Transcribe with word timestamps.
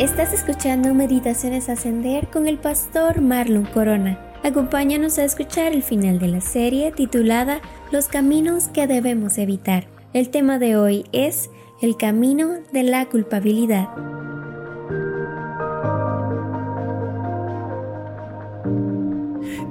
Estás 0.00 0.32
escuchando 0.32 0.92
Meditaciones 0.92 1.68
Ascender 1.68 2.26
con 2.26 2.48
el 2.48 2.58
pastor 2.58 3.20
Marlon 3.20 3.64
Corona. 3.64 4.18
Acompáñanos 4.42 5.18
a 5.18 5.24
escuchar 5.24 5.72
el 5.72 5.84
final 5.84 6.18
de 6.18 6.26
la 6.26 6.40
serie 6.40 6.90
titulada 6.90 7.60
Los 7.92 8.08
caminos 8.08 8.66
que 8.66 8.88
debemos 8.88 9.38
evitar. 9.38 9.86
El 10.12 10.30
tema 10.30 10.58
de 10.58 10.76
hoy 10.76 11.04
es 11.12 11.48
el 11.80 11.96
camino 11.96 12.56
de 12.72 12.82
la 12.82 13.06
culpabilidad. 13.06 13.88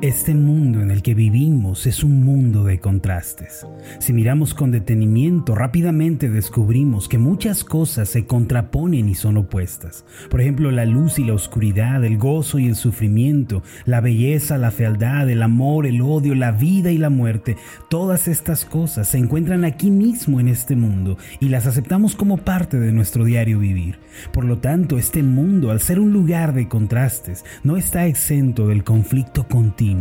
Este 0.03 0.35
mundo 0.35 0.81
en 0.81 0.91
el 0.91 1.01
que 1.01 1.13
vivimos 1.13 1.87
es 1.87 2.03
un 2.03 2.25
mundo 2.25 2.65
de 2.65 2.77
contrastes. 2.77 3.65
Si 3.99 4.11
miramos 4.11 4.53
con 4.53 4.69
detenimiento, 4.69 5.55
rápidamente 5.55 6.29
descubrimos 6.29 7.07
que 7.07 7.17
muchas 7.17 7.63
cosas 7.63 8.09
se 8.09 8.25
contraponen 8.25 9.07
y 9.07 9.15
son 9.15 9.37
opuestas. 9.37 10.03
Por 10.29 10.41
ejemplo, 10.41 10.71
la 10.71 10.83
luz 10.83 11.19
y 11.19 11.23
la 11.23 11.33
oscuridad, 11.33 12.03
el 12.03 12.17
gozo 12.17 12.59
y 12.59 12.67
el 12.67 12.75
sufrimiento, 12.75 13.63
la 13.85 14.01
belleza, 14.01 14.57
la 14.57 14.71
fealdad, 14.71 15.29
el 15.29 15.41
amor, 15.41 15.85
el 15.85 16.01
odio, 16.01 16.35
la 16.35 16.51
vida 16.51 16.91
y 16.91 16.97
la 16.97 17.09
muerte. 17.09 17.55
Todas 17.89 18.27
estas 18.27 18.65
cosas 18.65 19.07
se 19.07 19.19
encuentran 19.19 19.63
aquí 19.63 19.89
mismo 19.89 20.41
en 20.41 20.49
este 20.49 20.75
mundo 20.75 21.17
y 21.39 21.47
las 21.47 21.65
aceptamos 21.65 22.17
como 22.17 22.39
parte 22.39 22.77
de 22.77 22.91
nuestro 22.91 23.23
diario 23.23 23.57
vivir. 23.57 23.99
Por 24.33 24.43
lo 24.43 24.57
tanto, 24.57 24.97
este 24.97 25.23
mundo, 25.23 25.71
al 25.71 25.79
ser 25.79 26.01
un 26.01 26.11
lugar 26.11 26.53
de 26.53 26.67
contrastes, 26.67 27.45
no 27.63 27.77
está 27.77 28.05
exento 28.05 28.67
del 28.67 28.83
conflicto 28.83 29.47
continuo 29.47 29.92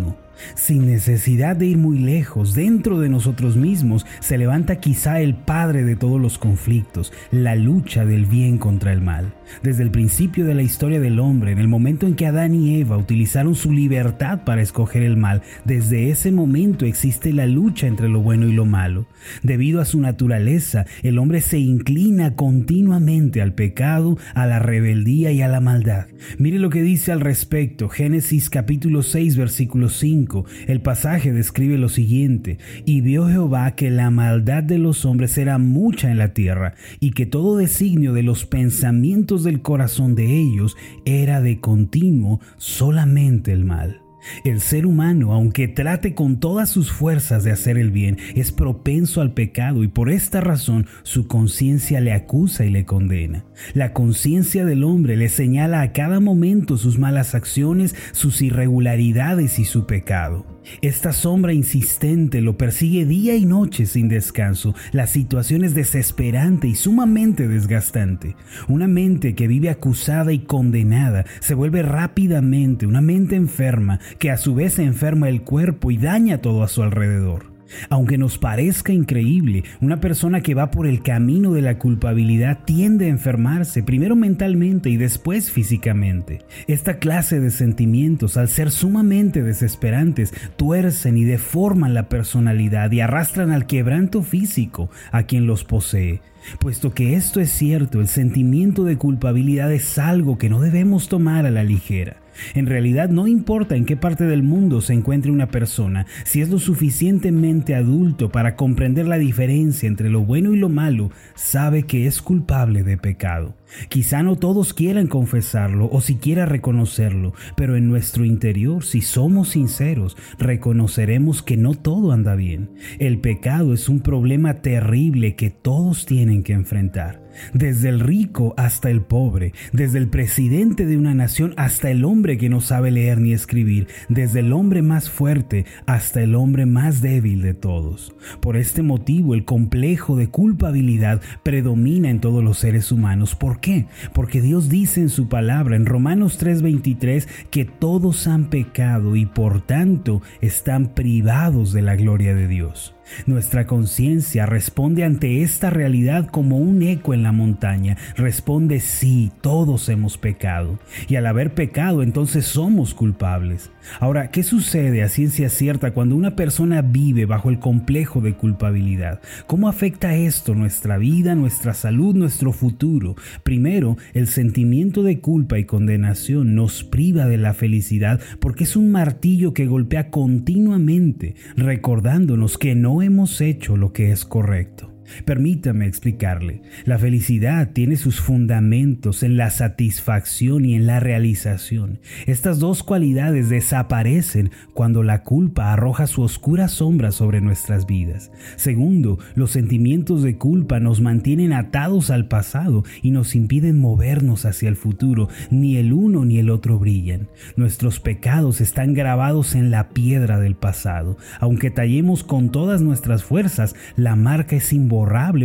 sin 0.55 0.87
necesidad 0.87 1.57
de 1.57 1.67
ir 1.67 1.79
muy 1.79 1.99
lejos, 1.99 2.55
dentro 2.55 3.01
de 3.01 3.09
nosotros 3.09 3.57
mismos 3.57 4.07
se 4.21 4.39
levanta 4.39 4.81
quizá 4.81 5.21
el 5.21 5.35
padre 5.35 5.85
de 5.85 5.97
todos 5.97 6.21
los 6.21 6.39
conflictos, 6.39 7.13
la 7.31 7.55
lucha 7.55 8.05
del 8.05 8.27
bien 8.27 8.59
contra 8.59 8.93
el 8.93 9.01
mal. 9.01 9.33
Desde 9.63 9.83
el 9.83 9.91
principio 9.91 10.45
de 10.45 10.55
la 10.55 10.63
historia 10.63 11.01
del 11.01 11.21
hombre, 11.21 11.53
en 11.53 11.59
el 11.59 11.69
momento 11.69 12.07
en 12.07 12.15
que 12.15 12.27
Adán 12.27 12.55
y 12.55 12.81
Eva 12.81 12.97
utilizaron 12.97 13.55
su 13.55 13.73
libertad 13.73 14.45
para 14.45 14.63
escoger 14.63 15.03
el 15.03 15.17
mal, 15.17 15.43
desde 15.65 16.11
ese 16.11 16.33
momento 16.33 16.85
existe 16.85 17.33
la 17.33 17.47
lucha 17.47 17.87
entre 17.87 18.09
lo 18.09 18.21
bueno 18.21 18.47
y 18.47 18.53
lo 18.53 18.65
malo. 18.65 19.07
Debido 19.43 19.81
a 19.81 19.85
su 19.85 20.01
naturaleza, 20.01 20.87
el 21.03 21.19
hombre 21.19 21.41
se 21.41 21.59
inclina 21.59 22.35
continuamente 22.35 23.43
al 23.43 23.55
pecado, 23.55 24.19
a 24.35 24.47
la 24.47 24.59
rebeldía 24.59 25.33
y 25.33 25.43
a 25.43 25.49
la 25.49 25.61
maldad. 25.61 26.07
Mire 26.39 26.59
lo 26.59 26.71
que 26.71 26.83
dice 26.83 27.13
al 27.13 27.21
respecto 27.21 27.89
Génesis 27.89 28.51
capítulo 28.51 29.03
6 29.03 29.37
versículo 29.37 29.89
5. 29.89 30.45
El 30.67 30.81
pasaje 30.81 31.33
describe 31.33 31.79
lo 31.79 31.89
siguiente, 31.89 32.59
y 32.85 33.01
vio 33.01 33.29
Jehová 33.29 33.75
que 33.75 33.91
la 33.91 34.11
maldad 34.11 34.63
de 34.63 34.79
los 34.79 35.05
hombres 35.05 35.39
era 35.39 35.59
mucha 35.59 36.11
en 36.11 36.19
la 36.19 36.33
tierra, 36.33 36.75
y 37.01 37.11
que 37.11 37.27
todo 37.27 37.57
designio 37.57 38.13
de 38.13 38.23
los 38.23 38.45
pensamientos 38.45 39.42
del 39.45 39.63
corazón 39.63 40.15
de 40.15 40.39
ellos 40.39 40.77
era 41.05 41.41
de 41.41 41.61
continuo 41.61 42.41
solamente 42.57 43.53
el 43.53 43.65
mal. 43.65 44.03
El 44.45 44.61
ser 44.61 44.87
humano, 44.87 45.33
aunque 45.33 45.69
trate 45.69 46.15
con 46.15 46.39
todas 46.39 46.71
sus 46.71 46.93
fuerzas 46.93 47.45
de 47.45 47.51
hacer 47.51 47.77
el 47.77 47.91
bien, 47.91 48.19
es 48.35 48.53
propenso 48.53 49.21
al 49.21 49.33
pecado 49.35 49.83
y 49.83 49.89
por 49.89 50.11
esta 50.11 50.41
razón 50.41 50.87
su 51.03 51.27
conciencia 51.27 52.01
le 52.01 52.13
acusa 52.13 52.65
y 52.65 52.71
le 52.71 52.85
condena. 52.85 53.45
La 53.75 53.93
conciencia 53.93 54.65
del 54.65 54.85
hombre 54.85 55.17
le 55.17 55.29
señala 55.29 55.81
a 55.81 55.93
cada 55.93 56.21
momento 56.21 56.77
sus 56.77 56.99
malas 56.99 57.35
acciones, 57.35 57.95
sus 58.13 58.43
irregularidades 58.43 59.59
y 59.59 59.65
su 59.65 59.87
pecado. 59.87 60.47
Esta 60.81 61.13
sombra 61.13 61.53
insistente 61.53 62.41
lo 62.41 62.57
persigue 62.57 63.05
día 63.05 63.35
y 63.35 63.45
noche 63.45 63.87
sin 63.87 64.09
descanso. 64.09 64.75
La 64.93 65.07
situación 65.07 65.65
es 65.65 65.75
desesperante 65.75 66.69
y 66.69 66.75
sumamente 66.75 67.49
desgastante. 67.49 68.37
Una 68.69 68.89
mente 68.89 69.35
que 69.35 69.49
vive 69.49 69.71
acusada 69.71 70.33
y 70.33 70.41
condenada 70.41 71.25
se 71.41 71.55
vuelve 71.55 71.83
rápidamente 71.83 72.87
una 72.87 73.01
mente 73.01 73.37
enferma 73.37 74.01
que 74.19 74.31
a 74.31 74.37
su 74.37 74.55
vez 74.55 74.79
enferma 74.79 75.29
el 75.29 75.43
cuerpo 75.43 75.91
y 75.91 75.97
daña 75.97 76.39
todo 76.39 76.63
a 76.63 76.69
su 76.69 76.83
alrededor. 76.83 77.52
Aunque 77.89 78.19
nos 78.19 78.39
parezca 78.39 78.93
increíble, 78.93 79.65
una 79.81 80.01
persona 80.01 80.41
que 80.41 80.55
va 80.55 80.71
por 80.71 80.87
el 80.87 81.03
camino 81.03 81.53
de 81.53 81.63
la 81.63 81.79
culpabilidad 81.79 82.61
tiende 82.65 83.07
a 83.07 83.11
enfermarse, 83.11 83.83
primero 83.83 84.17
mentalmente 84.17 84.91
y 84.91 84.97
después 84.97 85.51
físicamente. 85.51 86.41
Esta 86.67 86.99
clase 86.99 87.41
de 87.41 87.51
sentimientos, 87.51 88.37
al 88.37 88.49
ser 88.49 88.71
sumamente 88.71 89.43
desesperantes, 89.43 90.33
tuercen 90.57 91.17
y 91.17 91.25
deforman 91.25 91.95
la 91.95 92.09
personalidad 92.09 92.91
y 92.93 93.01
arrastran 93.01 93.51
al 93.51 93.67
quebranto 93.67 94.23
físico 94.23 94.91
a 95.11 95.25
quien 95.25 95.47
los 95.47 95.65
posee. 95.65 96.21
Puesto 96.59 96.93
que 96.93 97.15
esto 97.15 97.41
es 97.41 97.51
cierto, 97.51 98.01
el 98.01 98.09
sentimiento 98.09 98.85
de 98.85 98.99
culpabilidad 98.99 99.73
es 99.73 99.99
algo 99.99 100.39
que 100.39 100.49
no 100.49 100.61
debemos 100.61 101.09
tomar 101.09 101.47
a 101.47 101.51
la 101.51 101.63
ligera. 101.65 102.22
En 102.55 102.67
realidad 102.67 103.09
no 103.09 103.27
importa 103.27 103.77
en 103.77 103.85
qué 103.85 103.97
parte 103.97 104.25
del 104.25 104.43
mundo 104.43 104.81
se 104.81 104.93
encuentre 104.93 105.31
una 105.31 105.49
persona, 105.49 106.07
si 106.25 106.41
es 106.41 106.51
lo 106.51 106.59
suficientemente 106.59 107.75
adulto 107.75 108.31
para 108.31 108.57
comprender 108.57 109.07
la 109.07 109.19
diferencia 109.19 109.87
entre 109.87 110.11
lo 110.11 110.23
bueno 110.25 110.53
y 110.53 110.59
lo 110.59 110.69
malo, 110.69 111.11
sabe 111.35 111.85
que 111.85 112.07
es 112.07 112.23
culpable 112.23 112.83
de 112.83 112.99
pecado. 112.99 113.55
Quizá 113.89 114.23
no 114.23 114.37
todos 114.37 114.75
quieran 114.75 115.07
confesarlo 115.07 115.89
o 115.91 116.01
siquiera 116.01 116.47
reconocerlo, 116.47 117.35
pero 117.57 117.77
en 117.77 117.89
nuestro 117.89 118.25
interior, 118.25 118.85
si 118.85 119.01
somos 119.01 119.51
sinceros, 119.51 120.17
reconoceremos 120.39 121.43
que 121.43 121.57
no 121.57 121.75
todo 121.75 122.13
anda 122.13 122.35
bien. 122.35 122.71
El 122.99 123.19
pecado 123.19 123.75
es 123.75 123.89
un 123.89 124.01
problema 124.01 124.63
terrible 124.63 125.37
que 125.37 125.51
todos 125.51 126.07
tienen 126.07 126.43
que 126.43 126.53
enfrentar. 126.53 127.23
Desde 127.55 127.89
el 127.89 128.01
rico 128.01 128.55
hasta 128.57 128.91
el 128.91 129.01
pobre, 129.01 129.53
desde 129.73 129.99
el 129.99 130.09
presidente 130.09 130.87
de 130.87 130.99
una 130.99 131.15
nación 131.15 131.55
hasta 131.57 131.91
el 131.91 132.05
hombre 132.05 132.37
que 132.37 132.51
no 132.51 132.61
sabe 132.61 132.91
leer 132.91 133.21
ni 133.21 133.33
escribir, 133.33 133.89
desde 134.11 134.41
el 134.41 134.53
hombre 134.53 134.83
más 134.83 135.09
fuerte 135.09 135.65
hasta 135.87 136.23
el 136.23 136.35
hombre 136.35 136.67
más 136.67 137.01
débil 137.01 137.41
de 137.41 137.55
todos. 137.55 138.15
Por 138.41 138.57
este 138.57 138.83
motivo 138.83 139.35
el 139.35 139.45
complejo 139.47 140.17
de 140.17 140.29
culpabilidad 140.29 141.23
predomina 141.43 142.11
en 142.11 142.21
todos 142.21 142.45
los 142.45 142.59
seres 142.59 142.93
humanos. 142.93 143.35
¿Por 143.35 143.61
qué? 143.63 143.87
Porque 144.13 144.43
Dios 144.43 144.69
dice 144.69 145.01
en 145.01 145.09
su 145.09 145.29
palabra 145.29 145.77
en 145.77 145.87
Romanos 145.87 146.37
3:23 146.39 147.27
que 147.51 147.65
todos 147.65 148.27
han 148.27 148.51
pecado 148.51 149.17
y 149.17 149.25
por 149.25 149.63
tanto 149.63 150.21
están 150.43 150.89
privados 150.89 151.73
de 151.73 151.81
la 151.81 151.97
gloria 151.97 152.35
de 152.35 152.49
Dios. 152.49 152.95
Nuestra 153.27 153.67
conciencia 153.67 154.47
responde 154.47 155.05
ante 155.05 155.43
esta 155.43 155.71
realidad 155.71 156.29
como 156.31 156.59
un 156.59 156.83
eco 156.83 157.15
en 157.15 157.23
la 157.23 157.33
montaña. 157.33 157.97
Responde 158.17 158.81
sí, 158.81 159.31
todos 159.41 159.89
hemos 159.89 160.19
pecado. 160.19 160.79
Y 161.09 161.17
al 161.17 161.27
haber 161.27 161.55
pecado 161.55 162.03
entonces 162.03 162.47
somos 162.47 162.95
culpables. 162.95 163.71
Ahora, 164.01 164.31
¿qué 164.31 164.43
sucede 164.43 165.03
a 165.03 165.09
ciencia 165.09 165.49
cierta 165.49 165.93
cuando 165.93 166.17
una 166.17 166.37
persona 166.37 166.83
vive 166.83 167.27
bajo 167.27 167.51
el 167.51 167.59
complejo 167.59 168.21
de 168.21 168.35
culpabilidad? 168.35 169.21
¿Cómo 169.47 169.69
afecta 169.69 170.15
esto 170.15 170.55
nuestra 170.55 170.99
vida, 170.99 171.35
nuestra 171.35 171.75
salud, 171.75 172.15
nuestro 172.15 172.53
futuro? 172.53 173.17
Primero, 173.43 173.97
el 174.15 174.29
sentimiento 174.29 175.03
de 175.03 175.21
culpa 175.21 175.59
y 175.59 175.65
condenación 175.65 176.55
nos 176.55 176.85
priva 176.85 177.27
de 177.27 177.39
la 177.39 177.55
felicidad 177.55 178.21
porque 178.41 178.65
es 178.65 178.77
un 178.77 178.93
martillo 178.93 179.53
que 179.53 179.67
golpea 179.67 180.11
continuamente, 180.11 181.35
recordándonos 181.57 182.59
que 182.59 182.75
no 182.75 182.92
hemos 183.01 183.41
hecho 183.41 183.77
lo 183.77 183.93
que 183.93 184.11
es 184.11 184.27
correcto. 184.27 184.92
Permítame 185.25 185.87
explicarle. 185.87 186.63
La 186.85 186.99
felicidad 186.99 187.71
tiene 187.73 187.97
sus 187.97 188.21
fundamentos 188.21 189.23
en 189.23 189.37
la 189.37 189.51
satisfacción 189.51 190.65
y 190.65 190.75
en 190.75 190.87
la 190.87 191.01
realización. 191.01 192.01
Estas 192.27 192.59
dos 192.59 192.83
cualidades 192.83 193.49
desaparecen 193.49 194.51
cuando 194.75 195.03
la 195.03 195.23
culpa 195.23 195.73
arroja 195.73 196.07
su 196.07 196.23
oscura 196.23 196.69
sombra 196.69 197.11
sobre 197.13 197.41
nuestras 197.41 197.87
vidas. 197.87 198.31
Segundo, 198.57 199.19
los 199.35 199.51
sentimientos 199.51 200.23
de 200.23 200.37
culpa 200.37 200.81
nos 200.81 201.01
mantienen 201.01 201.53
atados 201.53 202.11
al 202.11 202.29
pasado 202.29 202.85
y 203.03 203.11
nos 203.11 203.35
impiden 203.35 203.79
movernos 203.79 204.45
hacia 204.45 204.69
el 204.69 204.77
futuro. 204.77 205.29
Ni 205.51 205.77
el 205.77 205.93
uno 205.93 206.25
ni 206.25 206.39
el 206.39 206.51
otro 206.51 206.79
brillan. 206.79 207.29
Nuestros 207.57 208.01
pecados 208.01 208.61
están 208.61 208.95
grabados 208.95 209.55
en 209.55 209.71
la 209.71 209.91
piedra 209.91 210.39
del 210.39 210.55
pasado. 210.55 211.17
Aunque 211.41 211.71
tallemos 211.71 212.25
con 212.25 212.51
todas 212.51 212.81
nuestras 212.81 213.25
fuerzas, 213.25 213.75
la 213.97 214.17
marca 214.17 214.57
es 214.57 214.73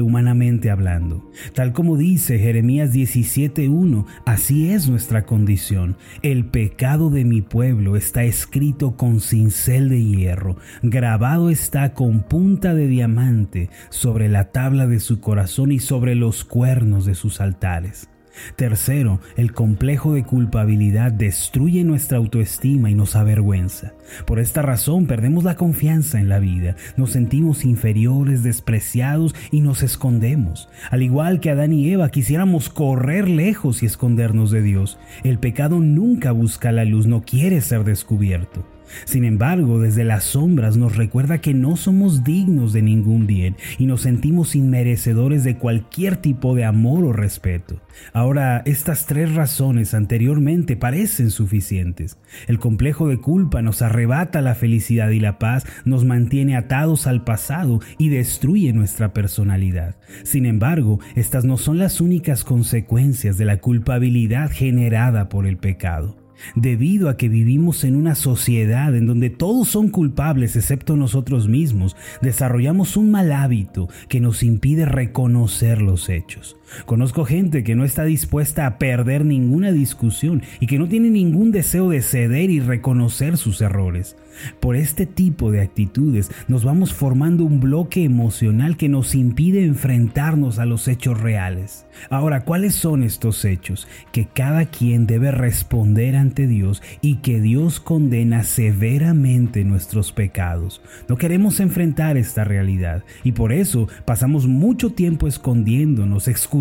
humanamente 0.02 0.70
hablando. 0.70 1.30
Tal 1.54 1.74
como 1.74 1.98
dice 1.98 2.40
Jeremías 2.40 2.94
17.1, 2.94 4.06
así 4.26 4.72
es 4.72 4.90
nuestra 4.90 5.26
condición. 5.26 5.98
El 6.22 6.46
pecado 6.46 7.10
de 7.10 7.26
mi 7.26 7.42
pueblo 7.42 7.96
está 7.96 8.24
escrito 8.24 8.96
con 8.96 9.20
cincel 9.20 9.90
de 9.90 10.04
hierro, 10.04 10.58
grabado 10.82 11.50
está 11.50 11.94
con 11.94 12.24
punta 12.24 12.74
de 12.74 12.88
diamante 12.88 13.70
sobre 13.90 14.30
la 14.30 14.52
tabla 14.52 14.88
de 14.88 15.00
su 15.00 15.20
corazón 15.20 15.72
y 15.72 15.80
sobre 15.80 16.16
los 16.16 16.44
cuernos 16.44 17.06
de 17.06 17.16
sus 17.16 17.42
altares. 17.42 18.10
Tercero, 18.56 19.20
el 19.36 19.52
complejo 19.54 20.14
de 20.14 20.24
culpabilidad 20.24 21.12
destruye 21.12 21.84
nuestra 21.84 22.18
autoestima 22.18 22.90
y 22.90 22.96
nos 22.96 23.16
avergüenza. 23.16 23.94
Por 24.26 24.40
esta 24.40 24.62
razón 24.62 25.06
perdemos 25.06 25.44
la 25.44 25.56
confianza 25.56 26.20
en 26.20 26.30
la 26.30 26.40
vida, 26.40 26.76
nos 26.96 27.12
sentimos 27.12 27.66
inferiores, 27.66 28.44
despreciados 28.44 29.36
y 29.52 29.62
nos 29.62 29.84
escondemos. 29.84 30.70
Al 30.90 31.04
igual 31.04 31.40
que 31.40 31.50
Adán 31.50 31.74
y 31.74 31.90
Eva 31.92 32.10
quisiéramos 32.10 32.70
correr 32.70 33.28
lejos 33.28 33.84
y 33.84 33.86
escondernos 33.86 34.52
de 34.52 34.62
Dios. 34.62 34.98
El 35.24 35.40
pecado 35.40 35.80
nunca 35.80 36.32
busca 36.32 36.72
la 36.72 36.86
luz, 36.86 37.08
no 37.08 37.24
quiere 37.24 37.62
ser 37.62 37.84
descubierto. 37.84 38.77
Sin 39.06 39.24
embargo, 39.24 39.80
desde 39.80 40.04
las 40.04 40.24
sombras 40.24 40.78
nos 40.78 40.96
recuerda 40.96 41.40
que 41.40 41.54
no 41.54 41.76
somos 41.76 42.24
dignos 42.24 42.74
de 42.74 42.82
ningún 42.82 43.28
bien 43.28 43.56
y 43.78 43.86
nos 43.86 44.02
sentimos 44.02 44.56
inmerecedores 44.56 45.44
de 45.44 45.58
cualquier 45.58 46.18
tipo 46.18 46.56
de 46.56 46.66
amor 46.66 47.04
o 47.06 47.14
respeto. 47.14 47.82
Ahora, 48.14 48.62
estas 48.66 49.06
tres 49.06 49.34
razones 49.34 49.94
anteriormente 49.94 50.76
parecen 50.76 51.32
suficientes. 51.32 52.18
El 52.48 52.60
complejo 52.60 53.08
de 53.08 53.18
culpa 53.18 53.62
nos 53.62 53.82
arrebata 53.82 54.42
la 54.42 54.56
felicidad 54.56 55.10
y 55.10 55.20
la 55.20 55.40
paz, 55.40 55.66
nos 55.86 56.06
mantiene 56.06 56.56
atados 56.56 57.08
al 57.08 57.24
pasado 57.24 57.80
y 57.98 58.10
destruye 58.10 58.74
nuestra 58.74 59.14
personalidad. 59.14 59.96
Sin 60.24 60.46
embargo, 60.46 61.00
estas 61.16 61.46
no 61.46 61.58
son 61.58 61.78
las 61.80 62.02
únicas 62.02 62.44
consecuencias 62.44 63.38
de 63.38 63.46
la 63.46 63.58
culpabilidad 63.58 64.52
generada 64.52 65.30
por 65.30 65.46
el 65.46 65.58
pecado. 65.58 66.27
Debido 66.56 67.10
a 67.10 67.18
que 67.18 67.30
vivimos 67.30 67.84
en 67.84 67.96
una 67.96 68.16
sociedad 68.16 68.96
en 68.96 69.06
donde 69.08 69.30
todos 69.30 69.68
son 69.68 69.90
culpables 69.90 70.56
excepto 70.56 70.96
nosotros 70.96 71.48
mismos, 71.48 71.96
desarrollamos 72.22 72.98
un 72.98 73.12
mal 73.12 73.32
hábito 73.32 73.88
que 74.10 74.20
nos 74.20 74.44
impide 74.44 74.86
reconocer 74.86 75.82
los 75.82 76.10
hechos. 76.10 76.57
Conozco 76.86 77.26
gente 77.26 77.64
que 77.64 77.76
no 77.76 77.84
está 77.84 78.04
dispuesta 78.04 78.66
a 78.66 78.78
perder 78.78 79.26
ninguna 79.26 79.72
discusión 79.72 80.44
y 80.60 80.68
que 80.68 80.80
no 80.80 80.88
tiene 80.88 81.10
ningún 81.10 81.52
deseo 81.52 81.90
de 81.90 82.02
ceder 82.02 82.50
y 82.50 82.60
reconocer 82.60 83.38
sus 83.38 83.62
errores. 83.62 84.16
Por 84.60 84.76
este 84.76 85.08
tipo 85.08 85.52
de 85.52 85.62
actitudes 85.62 86.30
nos 86.48 86.64
vamos 86.64 86.94
formando 86.94 87.44
un 87.44 87.60
bloque 87.60 88.04
emocional 88.04 88.78
que 88.78 88.88
nos 88.88 89.16
impide 89.16 89.66
enfrentarnos 89.66 90.60
a 90.60 90.66
los 90.66 90.88
hechos 90.88 91.20
reales. 91.20 91.88
Ahora, 92.12 92.44
¿cuáles 92.44 92.76
son 92.76 93.02
estos 93.02 93.44
hechos? 93.46 93.88
Que 94.12 94.28
cada 94.28 94.66
quien 94.66 95.08
debe 95.08 95.32
responder 95.32 96.16
ante 96.16 96.46
Dios 96.46 96.84
y 97.02 97.16
que 97.16 97.42
Dios 97.42 97.80
condena 97.80 98.44
severamente 98.44 99.64
nuestros 99.64 100.12
pecados. 100.12 100.82
No 101.08 101.18
queremos 101.18 101.60
enfrentar 101.60 102.18
esta 102.18 102.44
realidad 102.44 103.04
y 103.24 103.32
por 103.32 103.52
eso 103.52 103.88
pasamos 104.06 104.46
mucho 104.46 104.92
tiempo 104.92 105.28
escondiéndonos, 105.28 106.28
excusándonos 106.28 106.57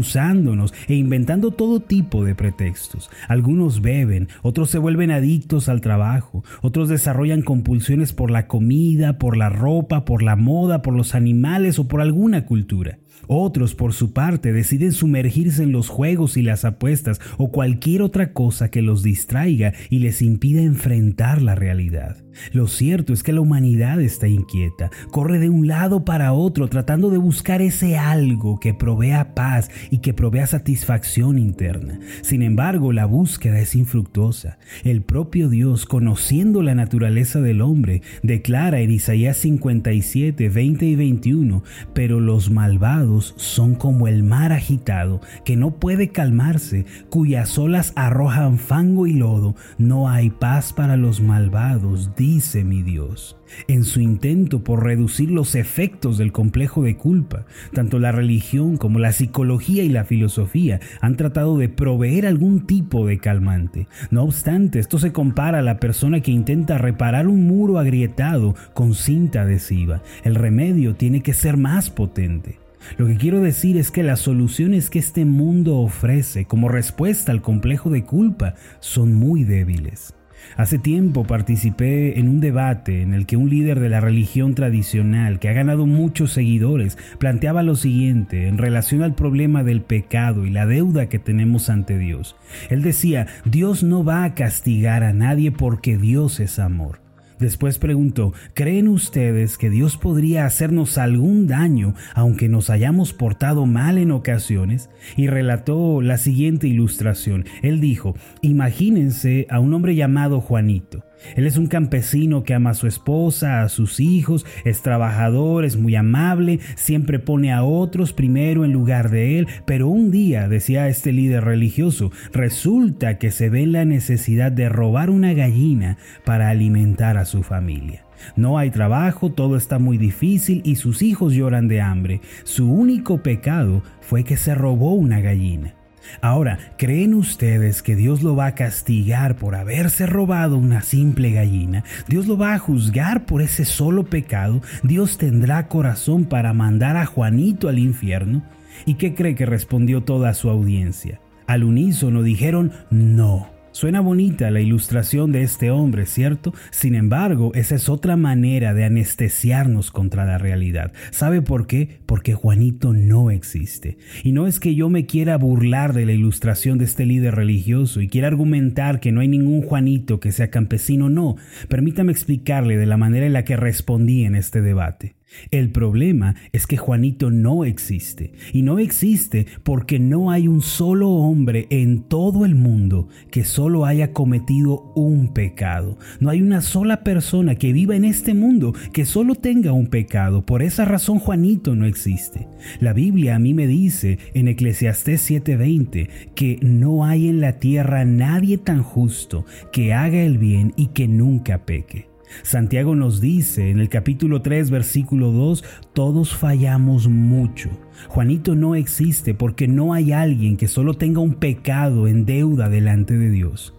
e 0.88 0.94
inventando 0.94 1.50
todo 1.50 1.80
tipo 1.80 2.24
de 2.24 2.34
pretextos. 2.34 3.10
Algunos 3.28 3.82
beben, 3.82 4.28
otros 4.42 4.70
se 4.70 4.78
vuelven 4.78 5.10
adictos 5.10 5.68
al 5.68 5.80
trabajo, 5.80 6.44
otros 6.62 6.88
desarrollan 6.88 7.42
compulsiones 7.42 8.12
por 8.12 8.30
la 8.30 8.46
comida, 8.46 9.18
por 9.18 9.36
la 9.36 9.48
ropa, 9.48 10.04
por 10.04 10.22
la 10.22 10.36
moda, 10.36 10.82
por 10.82 10.94
los 10.94 11.14
animales 11.14 11.78
o 11.78 11.88
por 11.88 12.00
alguna 12.00 12.46
cultura. 12.46 12.98
Otros, 13.28 13.74
por 13.74 13.92
su 13.92 14.12
parte, 14.12 14.52
deciden 14.52 14.92
sumergirse 14.92 15.62
en 15.62 15.72
los 15.72 15.88
juegos 15.88 16.36
y 16.36 16.42
las 16.42 16.64
apuestas 16.64 17.20
o 17.38 17.50
cualquier 17.50 18.02
otra 18.02 18.32
cosa 18.32 18.70
que 18.70 18.82
los 18.82 19.02
distraiga 19.02 19.72
y 19.90 19.98
les 19.98 20.22
impida 20.22 20.62
enfrentar 20.62 21.42
la 21.42 21.54
realidad. 21.54 22.16
Lo 22.52 22.68
cierto 22.68 23.12
es 23.12 23.22
que 23.22 23.32
la 23.32 23.40
humanidad 23.40 24.00
está 24.00 24.28
inquieta, 24.28 24.90
corre 25.10 25.38
de 25.38 25.48
un 25.48 25.66
lado 25.66 26.04
para 26.04 26.34
otro 26.34 26.68
tratando 26.68 27.10
de 27.10 27.18
buscar 27.18 27.62
ese 27.62 27.96
algo 27.96 28.60
que 28.60 28.74
provea 28.74 29.34
paz 29.34 29.70
y 29.90 29.98
que 29.98 30.12
provea 30.12 30.46
satisfacción 30.46 31.38
interna. 31.38 31.98
Sin 32.22 32.42
embargo, 32.42 32.92
la 32.92 33.06
búsqueda 33.06 33.58
es 33.58 33.74
infructuosa. 33.74 34.58
El 34.84 35.02
propio 35.02 35.48
Dios, 35.48 35.86
conociendo 35.86 36.62
la 36.62 36.74
naturaleza 36.74 37.40
del 37.40 37.62
hombre, 37.62 38.02
declara 38.22 38.80
en 38.80 38.90
Isaías 38.90 39.38
57, 39.38 40.48
20 40.48 40.86
y 40.86 40.94
21, 40.94 41.64
pero 41.94 42.20
los 42.20 42.50
malvados 42.50 43.05
son 43.36 43.74
como 43.74 44.08
el 44.08 44.22
mar 44.22 44.52
agitado, 44.52 45.20
que 45.44 45.56
no 45.56 45.76
puede 45.78 46.08
calmarse, 46.08 46.86
cuyas 47.08 47.56
olas 47.58 47.92
arrojan 47.96 48.58
fango 48.58 49.06
y 49.06 49.14
lodo, 49.14 49.54
no 49.78 50.08
hay 50.08 50.30
paz 50.30 50.72
para 50.72 50.96
los 50.96 51.20
malvados, 51.20 52.14
dice 52.16 52.64
mi 52.64 52.82
Dios. 52.82 53.36
En 53.68 53.84
su 53.84 54.00
intento 54.00 54.64
por 54.64 54.84
reducir 54.84 55.30
los 55.30 55.54
efectos 55.54 56.18
del 56.18 56.32
complejo 56.32 56.82
de 56.82 56.96
culpa, 56.96 57.46
tanto 57.72 57.98
la 57.98 58.12
religión 58.12 58.76
como 58.76 58.98
la 58.98 59.12
psicología 59.12 59.84
y 59.84 59.88
la 59.88 60.04
filosofía 60.04 60.80
han 61.00 61.16
tratado 61.16 61.56
de 61.56 61.68
proveer 61.68 62.26
algún 62.26 62.66
tipo 62.66 63.06
de 63.06 63.18
calmante. 63.18 63.86
No 64.10 64.24
obstante, 64.24 64.80
esto 64.80 64.98
se 64.98 65.12
compara 65.12 65.60
a 65.60 65.62
la 65.62 65.78
persona 65.78 66.20
que 66.20 66.32
intenta 66.32 66.78
reparar 66.78 67.28
un 67.28 67.46
muro 67.46 67.78
agrietado 67.78 68.54
con 68.74 68.94
cinta 68.94 69.42
adhesiva. 69.42 70.02
El 70.24 70.34
remedio 70.34 70.96
tiene 70.96 71.22
que 71.22 71.34
ser 71.34 71.56
más 71.56 71.90
potente. 71.90 72.65
Lo 72.96 73.06
que 73.06 73.16
quiero 73.16 73.40
decir 73.40 73.76
es 73.76 73.90
que 73.90 74.02
las 74.02 74.20
soluciones 74.20 74.90
que 74.90 74.98
este 74.98 75.24
mundo 75.24 75.78
ofrece 75.78 76.44
como 76.44 76.68
respuesta 76.68 77.32
al 77.32 77.42
complejo 77.42 77.90
de 77.90 78.04
culpa 78.04 78.54
son 78.80 79.14
muy 79.14 79.44
débiles. 79.44 80.14
Hace 80.56 80.78
tiempo 80.78 81.24
participé 81.24 82.18
en 82.18 82.28
un 82.28 82.40
debate 82.40 83.02
en 83.02 83.14
el 83.14 83.26
que 83.26 83.36
un 83.36 83.50
líder 83.50 83.80
de 83.80 83.88
la 83.88 84.00
religión 84.00 84.54
tradicional 84.54 85.38
que 85.38 85.48
ha 85.48 85.52
ganado 85.52 85.86
muchos 85.86 86.32
seguidores 86.32 86.96
planteaba 87.18 87.62
lo 87.62 87.74
siguiente 87.74 88.48
en 88.48 88.56
relación 88.56 89.02
al 89.02 89.14
problema 89.14 89.64
del 89.64 89.82
pecado 89.82 90.46
y 90.46 90.50
la 90.50 90.66
deuda 90.66 91.08
que 91.08 91.18
tenemos 91.18 91.68
ante 91.68 91.98
Dios. 91.98 92.36
Él 92.70 92.82
decía, 92.82 93.26
Dios 93.44 93.82
no 93.82 94.04
va 94.04 94.24
a 94.24 94.34
castigar 94.34 95.02
a 95.02 95.12
nadie 95.12 95.52
porque 95.52 95.98
Dios 95.98 96.40
es 96.40 96.58
amor. 96.58 97.05
Después 97.38 97.78
preguntó, 97.78 98.32
¿creen 98.54 98.88
ustedes 98.88 99.58
que 99.58 99.70
Dios 99.70 99.96
podría 99.96 100.46
hacernos 100.46 100.98
algún 100.98 101.46
daño 101.46 101.94
aunque 102.14 102.48
nos 102.48 102.70
hayamos 102.70 103.12
portado 103.12 103.66
mal 103.66 103.98
en 103.98 104.10
ocasiones? 104.10 104.90
Y 105.16 105.28
relató 105.28 106.00
la 106.02 106.18
siguiente 106.18 106.66
ilustración. 106.66 107.44
Él 107.62 107.80
dijo, 107.80 108.14
imagínense 108.42 109.46
a 109.50 109.60
un 109.60 109.74
hombre 109.74 109.94
llamado 109.94 110.40
Juanito. 110.40 111.05
Él 111.34 111.46
es 111.46 111.56
un 111.56 111.66
campesino 111.66 112.44
que 112.44 112.54
ama 112.54 112.70
a 112.70 112.74
su 112.74 112.86
esposa, 112.86 113.62
a 113.62 113.68
sus 113.68 114.00
hijos, 114.00 114.46
es 114.64 114.82
trabajador, 114.82 115.64
es 115.64 115.76
muy 115.76 115.96
amable, 115.96 116.60
siempre 116.76 117.18
pone 117.18 117.52
a 117.52 117.62
otros 117.62 118.12
primero 118.12 118.64
en 118.64 118.72
lugar 118.72 119.10
de 119.10 119.38
él, 119.38 119.48
pero 119.64 119.88
un 119.88 120.10
día, 120.10 120.48
decía 120.48 120.88
este 120.88 121.12
líder 121.12 121.44
religioso, 121.44 122.12
resulta 122.32 123.18
que 123.18 123.30
se 123.30 123.48
ve 123.48 123.66
la 123.66 123.84
necesidad 123.84 124.52
de 124.52 124.68
robar 124.68 125.10
una 125.10 125.32
gallina 125.32 125.98
para 126.24 126.50
alimentar 126.50 127.16
a 127.16 127.24
su 127.24 127.42
familia. 127.42 128.04
No 128.34 128.58
hay 128.58 128.70
trabajo, 128.70 129.30
todo 129.30 129.56
está 129.56 129.78
muy 129.78 129.98
difícil 129.98 130.62
y 130.64 130.76
sus 130.76 131.02
hijos 131.02 131.34
lloran 131.34 131.68
de 131.68 131.80
hambre. 131.80 132.20
Su 132.44 132.72
único 132.72 133.22
pecado 133.22 133.82
fue 134.00 134.24
que 134.24 134.36
se 134.36 134.54
robó 134.54 134.94
una 134.94 135.20
gallina. 135.20 135.75
Ahora, 136.20 136.58
¿creen 136.76 137.14
ustedes 137.14 137.82
que 137.82 137.96
Dios 137.96 138.22
lo 138.22 138.36
va 138.36 138.46
a 138.46 138.54
castigar 138.54 139.36
por 139.36 139.54
haberse 139.54 140.06
robado 140.06 140.56
una 140.58 140.82
simple 140.82 141.32
gallina? 141.32 141.84
¿Dios 142.08 142.26
lo 142.26 142.36
va 142.36 142.54
a 142.54 142.58
juzgar 142.58 143.24
por 143.26 143.42
ese 143.42 143.64
solo 143.64 144.04
pecado? 144.04 144.62
¿Dios 144.82 145.18
tendrá 145.18 145.68
corazón 145.68 146.24
para 146.24 146.52
mandar 146.52 146.96
a 146.96 147.06
Juanito 147.06 147.68
al 147.68 147.78
infierno? 147.78 148.42
¿Y 148.84 148.94
qué 148.94 149.14
cree 149.14 149.34
que 149.34 149.46
respondió 149.46 150.02
toda 150.02 150.34
su 150.34 150.50
audiencia? 150.50 151.20
Al 151.46 151.64
unísono 151.64 152.22
dijeron 152.22 152.72
no. 152.90 153.55
Suena 153.76 154.00
bonita 154.00 154.50
la 154.50 154.62
ilustración 154.62 155.32
de 155.32 155.42
este 155.42 155.70
hombre, 155.70 156.06
¿cierto? 156.06 156.54
Sin 156.70 156.94
embargo, 156.94 157.52
esa 157.54 157.74
es 157.74 157.90
otra 157.90 158.16
manera 158.16 158.72
de 158.72 158.86
anestesiarnos 158.86 159.90
contra 159.90 160.24
la 160.24 160.38
realidad. 160.38 160.94
¿Sabe 161.10 161.42
por 161.42 161.66
qué? 161.66 161.98
Porque 162.06 162.32
Juanito 162.32 162.94
no 162.94 163.30
existe. 163.30 163.98
Y 164.24 164.32
no 164.32 164.46
es 164.46 164.60
que 164.60 164.74
yo 164.74 164.88
me 164.88 165.04
quiera 165.04 165.36
burlar 165.36 165.92
de 165.92 166.06
la 166.06 166.12
ilustración 166.12 166.78
de 166.78 166.86
este 166.86 167.04
líder 167.04 167.34
religioso 167.34 168.00
y 168.00 168.08
quiera 168.08 168.28
argumentar 168.28 168.98
que 168.98 169.12
no 169.12 169.20
hay 169.20 169.28
ningún 169.28 169.60
Juanito 169.60 170.20
que 170.20 170.32
sea 170.32 170.48
campesino, 170.48 171.10
no. 171.10 171.36
Permítame 171.68 172.12
explicarle 172.12 172.78
de 172.78 172.86
la 172.86 172.96
manera 172.96 173.26
en 173.26 173.34
la 173.34 173.44
que 173.44 173.58
respondí 173.58 174.24
en 174.24 174.36
este 174.36 174.62
debate. 174.62 175.16
El 175.50 175.70
problema 175.70 176.34
es 176.52 176.66
que 176.66 176.76
Juanito 176.76 177.30
no 177.30 177.64
existe. 177.64 178.32
Y 178.52 178.62
no 178.62 178.78
existe 178.78 179.46
porque 179.62 179.98
no 179.98 180.30
hay 180.30 180.48
un 180.48 180.62
solo 180.62 181.10
hombre 181.10 181.66
en 181.70 182.02
todo 182.02 182.44
el 182.44 182.54
mundo 182.54 183.08
que 183.30 183.44
solo 183.44 183.86
haya 183.86 184.12
cometido 184.12 184.92
un 184.94 185.32
pecado. 185.32 185.98
No 186.20 186.30
hay 186.30 186.42
una 186.42 186.60
sola 186.60 187.02
persona 187.02 187.56
que 187.56 187.72
viva 187.72 187.96
en 187.96 188.04
este 188.04 188.34
mundo 188.34 188.74
que 188.92 189.04
solo 189.04 189.34
tenga 189.34 189.72
un 189.72 189.88
pecado. 189.88 190.44
Por 190.44 190.62
esa 190.62 190.84
razón 190.84 191.18
Juanito 191.18 191.74
no 191.74 191.86
existe. 191.86 192.48
La 192.80 192.92
Biblia 192.92 193.36
a 193.36 193.38
mí 193.38 193.54
me 193.54 193.66
dice 193.66 194.18
en 194.34 194.48
Eclesiastés 194.48 195.28
7:20 195.30 196.08
que 196.34 196.58
no 196.62 197.04
hay 197.04 197.28
en 197.28 197.40
la 197.40 197.58
tierra 197.58 198.04
nadie 198.04 198.58
tan 198.58 198.82
justo 198.82 199.44
que 199.72 199.92
haga 199.92 200.22
el 200.22 200.38
bien 200.38 200.72
y 200.76 200.88
que 200.88 201.08
nunca 201.08 201.64
peque. 201.64 202.15
Santiago 202.42 202.94
nos 202.94 203.20
dice 203.20 203.70
en 203.70 203.80
el 203.80 203.88
capítulo 203.88 204.42
3, 204.42 204.70
versículo 204.70 205.32
2, 205.32 205.64
todos 205.92 206.34
fallamos 206.34 207.08
mucho. 207.08 207.70
Juanito 208.08 208.54
no 208.54 208.74
existe 208.74 209.34
porque 209.34 209.68
no 209.68 209.94
hay 209.94 210.12
alguien 210.12 210.56
que 210.56 210.68
solo 210.68 210.94
tenga 210.94 211.20
un 211.20 211.34
pecado 211.34 212.08
en 212.08 212.24
deuda 212.24 212.68
delante 212.68 213.16
de 213.16 213.30
Dios. 213.30 213.74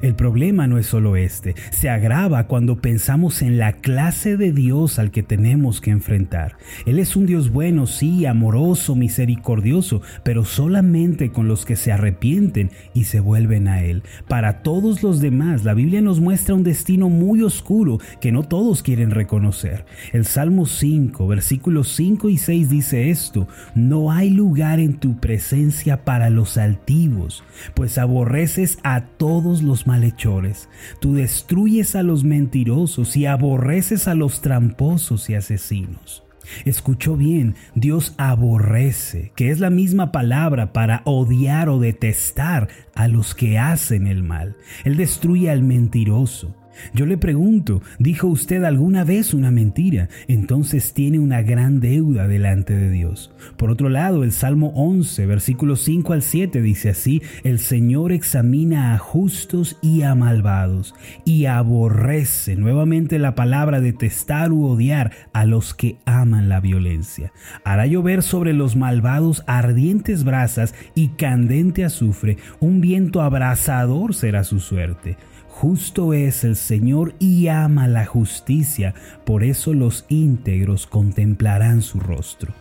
El 0.00 0.14
problema 0.14 0.66
no 0.66 0.78
es 0.78 0.86
solo 0.86 1.16
este, 1.16 1.54
se 1.70 1.90
agrava 1.90 2.46
cuando 2.46 2.80
pensamos 2.80 3.42
en 3.42 3.58
la 3.58 3.74
clase 3.74 4.36
de 4.36 4.52
Dios 4.52 4.98
al 4.98 5.10
que 5.10 5.22
tenemos 5.22 5.80
que 5.80 5.90
enfrentar. 5.90 6.56
Él 6.86 6.98
es 6.98 7.16
un 7.16 7.26
Dios 7.26 7.50
bueno, 7.50 7.86
sí, 7.86 8.26
amoroso, 8.26 8.94
misericordioso, 8.94 10.02
pero 10.24 10.44
solamente 10.44 11.30
con 11.30 11.48
los 11.48 11.64
que 11.64 11.76
se 11.76 11.92
arrepienten 11.92 12.70
y 12.94 13.04
se 13.04 13.20
vuelven 13.20 13.68
a 13.68 13.82
Él. 13.82 14.02
Para 14.28 14.62
todos 14.62 15.02
los 15.02 15.20
demás, 15.20 15.64
la 15.64 15.74
Biblia 15.74 16.00
nos 16.00 16.20
muestra 16.20 16.54
un 16.54 16.64
destino 16.64 17.08
muy 17.08 17.42
oscuro 17.42 17.98
que 18.20 18.32
no 18.32 18.42
todos 18.42 18.82
quieren 18.82 19.10
reconocer. 19.10 19.84
El 20.12 20.24
Salmo 20.24 20.66
5, 20.66 21.26
versículos 21.26 21.88
5 21.88 22.28
y 22.28 22.38
6 22.38 22.70
dice 22.70 23.10
esto, 23.10 23.48
no 23.74 24.12
hay 24.12 24.30
lugar 24.30 24.80
en 24.80 24.94
tu 24.94 25.18
presencia 25.18 26.04
para 26.04 26.30
los 26.30 26.56
altivos, 26.56 27.44
pues 27.74 27.98
aborreces 27.98 28.78
a 28.82 29.02
todos 29.02 29.62
los 29.62 29.81
malhechores. 29.86 30.68
Tú 31.00 31.14
destruyes 31.14 31.94
a 31.96 32.02
los 32.02 32.24
mentirosos 32.24 33.16
y 33.16 33.26
aborreces 33.26 34.08
a 34.08 34.14
los 34.14 34.40
tramposos 34.40 35.28
y 35.30 35.34
asesinos. 35.34 36.22
Escuchó 36.64 37.16
bien, 37.16 37.54
Dios 37.74 38.14
aborrece, 38.18 39.32
que 39.36 39.50
es 39.50 39.60
la 39.60 39.70
misma 39.70 40.12
palabra 40.12 40.72
para 40.72 41.02
odiar 41.04 41.68
o 41.68 41.78
detestar 41.78 42.68
a 42.94 43.08
los 43.08 43.34
que 43.34 43.58
hacen 43.58 44.06
el 44.06 44.22
mal. 44.22 44.56
Él 44.84 44.96
destruye 44.96 45.50
al 45.50 45.62
mentiroso. 45.62 46.54
Yo 46.94 47.06
le 47.06 47.16
pregunto, 47.16 47.82
¿dijo 47.98 48.26
usted 48.26 48.64
alguna 48.64 49.04
vez 49.04 49.34
una 49.34 49.50
mentira? 49.50 50.08
Entonces 50.28 50.92
tiene 50.94 51.18
una 51.18 51.42
gran 51.42 51.80
deuda 51.80 52.28
delante 52.28 52.74
de 52.74 52.90
Dios. 52.90 53.32
Por 53.56 53.70
otro 53.70 53.88
lado, 53.88 54.24
el 54.24 54.32
Salmo 54.32 54.72
11, 54.74 55.26
versículos 55.26 55.80
5 55.82 56.12
al 56.12 56.22
7 56.22 56.62
dice 56.62 56.90
así, 56.90 57.22
el 57.44 57.58
Señor 57.58 58.12
examina 58.12 58.94
a 58.94 58.98
justos 58.98 59.78
y 59.82 60.02
a 60.02 60.14
malvados 60.14 60.94
y 61.24 61.46
aborrece 61.46 62.56
nuevamente 62.56 63.18
la 63.18 63.34
palabra 63.34 63.80
detestar 63.80 64.52
u 64.52 64.66
odiar 64.66 65.12
a 65.32 65.44
los 65.44 65.74
que 65.74 65.96
aman 66.04 66.48
la 66.48 66.60
violencia. 66.60 67.32
Hará 67.64 67.86
llover 67.86 68.22
sobre 68.22 68.52
los 68.52 68.76
malvados 68.76 69.44
ardientes 69.46 70.24
brasas 70.24 70.74
y 70.94 71.08
candente 71.08 71.84
azufre, 71.84 72.38
un 72.60 72.80
viento 72.80 73.22
abrasador 73.22 74.14
será 74.14 74.44
su 74.44 74.60
suerte. 74.60 75.16
Justo 75.52 76.14
es 76.14 76.44
el 76.44 76.56
Señor 76.56 77.14
y 77.20 77.46
ama 77.46 77.86
la 77.86 78.06
justicia, 78.06 78.94
por 79.24 79.44
eso 79.44 79.74
los 79.74 80.06
íntegros 80.08 80.86
contemplarán 80.86 81.82
su 81.82 82.00
rostro. 82.00 82.52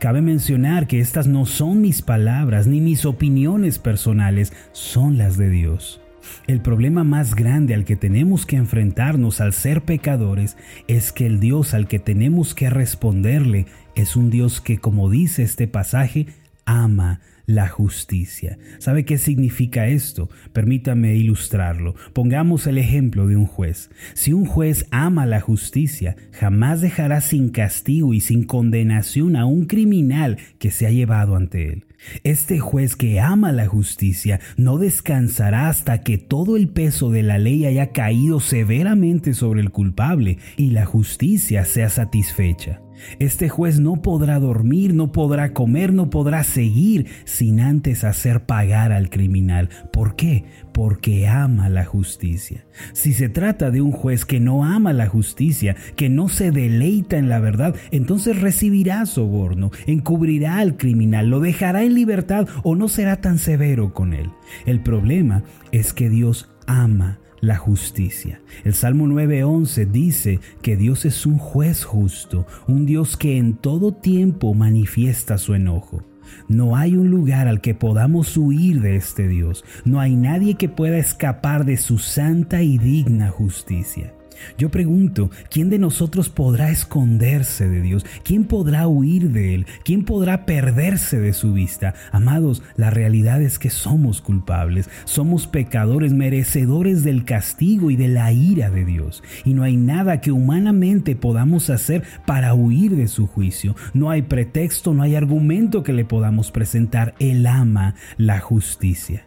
Cabe 0.00 0.22
mencionar 0.22 0.88
que 0.88 0.98
estas 0.98 1.28
no 1.28 1.44
son 1.44 1.82
mis 1.82 2.02
palabras 2.02 2.66
ni 2.66 2.80
mis 2.80 3.04
opiniones 3.04 3.78
personales, 3.78 4.54
son 4.72 5.18
las 5.18 5.36
de 5.36 5.50
Dios. 5.50 6.00
El 6.48 6.60
problema 6.60 7.04
más 7.04 7.34
grande 7.36 7.74
al 7.74 7.84
que 7.84 7.96
tenemos 7.96 8.44
que 8.46 8.56
enfrentarnos 8.56 9.40
al 9.40 9.52
ser 9.52 9.82
pecadores 9.82 10.56
es 10.88 11.12
que 11.12 11.26
el 11.26 11.40
Dios 11.40 11.74
al 11.74 11.86
que 11.86 11.98
tenemos 11.98 12.54
que 12.54 12.70
responderle 12.70 13.66
es 13.94 14.16
un 14.16 14.30
Dios 14.30 14.60
que, 14.62 14.78
como 14.78 15.10
dice 15.10 15.42
este 15.42 15.68
pasaje, 15.68 16.26
ama 16.64 17.20
la 17.48 17.66
justicia. 17.66 18.58
¿Sabe 18.78 19.06
qué 19.06 19.16
significa 19.16 19.88
esto? 19.88 20.28
Permítame 20.52 21.16
ilustrarlo. 21.16 21.94
Pongamos 22.12 22.66
el 22.66 22.76
ejemplo 22.76 23.26
de 23.26 23.36
un 23.36 23.46
juez. 23.46 23.90
Si 24.12 24.34
un 24.34 24.44
juez 24.44 24.86
ama 24.90 25.24
la 25.24 25.40
justicia, 25.40 26.14
jamás 26.30 26.82
dejará 26.82 27.22
sin 27.22 27.48
castigo 27.48 28.12
y 28.12 28.20
sin 28.20 28.44
condenación 28.44 29.34
a 29.34 29.46
un 29.46 29.64
criminal 29.64 30.36
que 30.58 30.70
se 30.70 30.86
ha 30.86 30.90
llevado 30.90 31.36
ante 31.36 31.72
él. 31.72 31.86
Este 32.22 32.58
juez 32.58 32.96
que 32.96 33.18
ama 33.18 33.50
la 33.50 33.66
justicia 33.66 34.40
no 34.58 34.76
descansará 34.76 35.70
hasta 35.70 36.02
que 36.02 36.18
todo 36.18 36.58
el 36.58 36.68
peso 36.68 37.10
de 37.10 37.22
la 37.22 37.38
ley 37.38 37.64
haya 37.64 37.92
caído 37.92 38.40
severamente 38.40 39.32
sobre 39.32 39.62
el 39.62 39.70
culpable 39.70 40.36
y 40.58 40.70
la 40.70 40.84
justicia 40.84 41.64
sea 41.64 41.88
satisfecha. 41.88 42.82
Este 43.18 43.48
juez 43.48 43.80
no 43.80 44.02
podrá 44.02 44.38
dormir, 44.38 44.94
no 44.94 45.12
podrá 45.12 45.52
comer, 45.52 45.92
no 45.92 46.10
podrá 46.10 46.44
seguir 46.44 47.06
sin 47.24 47.60
antes 47.60 48.04
hacer 48.04 48.44
pagar 48.44 48.92
al 48.92 49.10
criminal. 49.10 49.68
¿Por 49.92 50.16
qué? 50.16 50.44
Porque 50.72 51.26
ama 51.26 51.68
la 51.68 51.84
justicia. 51.84 52.64
Si 52.92 53.12
se 53.12 53.28
trata 53.28 53.70
de 53.70 53.80
un 53.80 53.92
juez 53.92 54.24
que 54.24 54.40
no 54.40 54.64
ama 54.64 54.92
la 54.92 55.06
justicia, 55.06 55.76
que 55.96 56.08
no 56.08 56.28
se 56.28 56.50
deleita 56.50 57.18
en 57.18 57.28
la 57.28 57.40
verdad, 57.40 57.74
entonces 57.90 58.40
recibirá 58.40 59.04
soborno, 59.06 59.70
encubrirá 59.86 60.58
al 60.58 60.76
criminal, 60.76 61.28
lo 61.28 61.40
dejará 61.40 61.82
en 61.82 61.94
libertad 61.94 62.46
o 62.62 62.76
no 62.76 62.88
será 62.88 63.20
tan 63.20 63.38
severo 63.38 63.92
con 63.92 64.12
él. 64.12 64.30
El 64.66 64.80
problema 64.80 65.42
es 65.72 65.92
que 65.92 66.08
Dios 66.08 66.48
ama 66.66 67.18
la 67.40 67.56
justicia. 67.56 68.40
El 68.64 68.74
Salmo 68.74 69.06
9:11 69.06 69.86
dice 69.86 70.40
que 70.62 70.76
Dios 70.76 71.04
es 71.04 71.26
un 71.26 71.38
juez 71.38 71.84
justo, 71.84 72.46
un 72.66 72.86
Dios 72.86 73.16
que 73.16 73.36
en 73.38 73.54
todo 73.54 73.92
tiempo 73.92 74.54
manifiesta 74.54 75.38
su 75.38 75.54
enojo. 75.54 76.02
No 76.48 76.76
hay 76.76 76.96
un 76.96 77.10
lugar 77.10 77.48
al 77.48 77.60
que 77.60 77.74
podamos 77.74 78.36
huir 78.36 78.80
de 78.80 78.96
este 78.96 79.28
Dios. 79.28 79.64
No 79.84 80.00
hay 80.00 80.16
nadie 80.16 80.54
que 80.54 80.68
pueda 80.68 80.98
escapar 80.98 81.64
de 81.64 81.76
su 81.76 81.98
santa 81.98 82.62
y 82.62 82.78
digna 82.78 83.30
justicia. 83.30 84.14
Yo 84.56 84.70
pregunto, 84.70 85.30
¿quién 85.50 85.70
de 85.70 85.78
nosotros 85.78 86.28
podrá 86.28 86.70
esconderse 86.70 87.68
de 87.68 87.80
Dios? 87.80 88.04
¿Quién 88.24 88.44
podrá 88.44 88.86
huir 88.88 89.30
de 89.30 89.54
Él? 89.54 89.66
¿Quién 89.84 90.04
podrá 90.04 90.46
perderse 90.46 91.18
de 91.18 91.32
su 91.32 91.52
vista? 91.52 91.94
Amados, 92.12 92.62
la 92.76 92.90
realidad 92.90 93.42
es 93.42 93.58
que 93.58 93.70
somos 93.70 94.20
culpables, 94.20 94.88
somos 95.04 95.46
pecadores 95.46 96.12
merecedores 96.12 97.04
del 97.04 97.24
castigo 97.24 97.90
y 97.90 97.96
de 97.96 98.08
la 98.08 98.32
ira 98.32 98.70
de 98.70 98.84
Dios. 98.84 99.22
Y 99.44 99.54
no 99.54 99.62
hay 99.62 99.76
nada 99.76 100.20
que 100.20 100.32
humanamente 100.32 101.16
podamos 101.16 101.70
hacer 101.70 102.02
para 102.26 102.54
huir 102.54 102.96
de 102.96 103.08
su 103.08 103.26
juicio. 103.26 103.76
No 103.94 104.10
hay 104.10 104.22
pretexto, 104.22 104.94
no 104.94 105.02
hay 105.02 105.14
argumento 105.14 105.82
que 105.82 105.92
le 105.92 106.04
podamos 106.04 106.50
presentar. 106.50 107.14
Él 107.18 107.46
ama 107.46 107.94
la 108.16 108.40
justicia. 108.40 109.24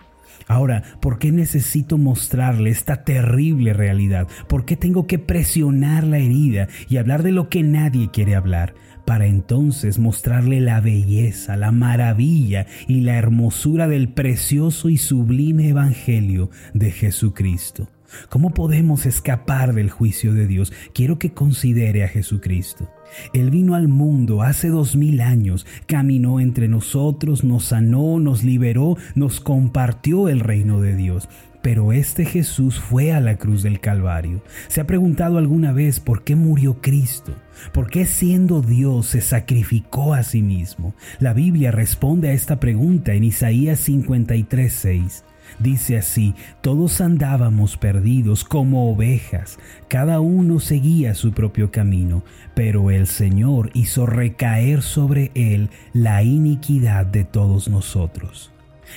Ahora, 0.51 0.83
¿por 0.99 1.17
qué 1.17 1.31
necesito 1.31 1.97
mostrarle 1.97 2.71
esta 2.71 3.05
terrible 3.05 3.71
realidad? 3.71 4.27
¿Por 4.49 4.65
qué 4.65 4.75
tengo 4.75 5.07
que 5.07 5.17
presionar 5.17 6.03
la 6.03 6.17
herida 6.17 6.67
y 6.89 6.97
hablar 6.97 7.23
de 7.23 7.31
lo 7.31 7.47
que 7.47 7.63
nadie 7.63 8.09
quiere 8.11 8.35
hablar? 8.35 8.73
Para 9.05 9.27
entonces 9.27 9.97
mostrarle 9.97 10.59
la 10.59 10.81
belleza, 10.81 11.55
la 11.55 11.71
maravilla 11.71 12.67
y 12.85 12.99
la 12.99 13.15
hermosura 13.15 13.87
del 13.87 14.09
precioso 14.09 14.89
y 14.89 14.97
sublime 14.97 15.69
Evangelio 15.69 16.49
de 16.73 16.91
Jesucristo. 16.91 17.87
¿Cómo 18.29 18.53
podemos 18.53 19.05
escapar 19.05 19.73
del 19.73 19.89
juicio 19.89 20.33
de 20.33 20.47
Dios? 20.47 20.73
Quiero 20.93 21.19
que 21.19 21.33
considere 21.33 22.03
a 22.03 22.07
Jesucristo. 22.07 22.89
Él 23.33 23.49
vino 23.49 23.75
al 23.75 23.87
mundo 23.87 24.41
hace 24.41 24.69
dos 24.69 24.95
mil 24.95 25.21
años, 25.21 25.65
caminó 25.85 26.39
entre 26.39 26.67
nosotros, 26.67 27.43
nos 27.43 27.65
sanó, 27.65 28.19
nos 28.19 28.43
liberó, 28.43 28.97
nos 29.15 29.39
compartió 29.39 30.29
el 30.29 30.39
reino 30.39 30.81
de 30.81 30.95
Dios. 30.95 31.27
Pero 31.61 31.93
este 31.93 32.25
Jesús 32.25 32.79
fue 32.79 33.13
a 33.13 33.19
la 33.19 33.37
cruz 33.37 33.61
del 33.61 33.79
Calvario. 33.79 34.41
¿Se 34.67 34.81
ha 34.81 34.87
preguntado 34.87 35.37
alguna 35.37 35.71
vez 35.71 35.99
por 35.99 36.23
qué 36.23 36.35
murió 36.35 36.81
Cristo? 36.81 37.35
¿Por 37.71 37.89
qué 37.91 38.05
siendo 38.05 38.61
Dios 38.61 39.07
se 39.07 39.21
sacrificó 39.21 40.15
a 40.15 40.23
sí 40.23 40.41
mismo? 40.41 40.95
La 41.19 41.33
Biblia 41.33 41.69
responde 41.69 42.29
a 42.29 42.33
esta 42.33 42.59
pregunta 42.59 43.13
en 43.13 43.25
Isaías 43.25 43.87
53:6. 43.87 45.23
Dice 45.61 45.97
así, 45.97 46.33
todos 46.61 47.01
andábamos 47.01 47.77
perdidos 47.77 48.43
como 48.43 48.91
ovejas, 48.91 49.59
cada 49.89 50.19
uno 50.19 50.59
seguía 50.59 51.13
su 51.13 51.33
propio 51.33 51.69
camino, 51.69 52.23
pero 52.55 52.89
el 52.89 53.05
Señor 53.05 53.69
hizo 53.75 54.07
recaer 54.07 54.81
sobre 54.81 55.29
él 55.35 55.69
la 55.93 56.23
iniquidad 56.23 57.05
de 57.05 57.25
todos 57.25 57.67
nosotros. 57.67 58.51